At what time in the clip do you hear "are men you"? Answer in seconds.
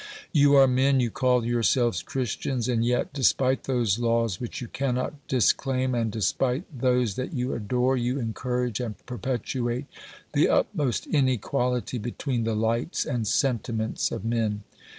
0.55-1.11